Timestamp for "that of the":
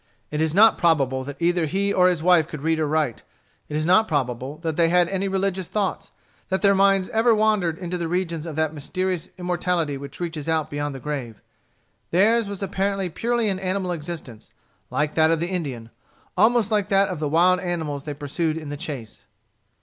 15.13-15.49, 16.89-17.29